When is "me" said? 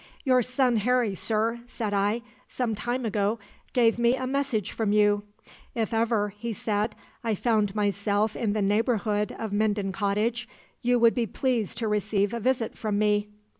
3.99-4.15, 12.97-13.29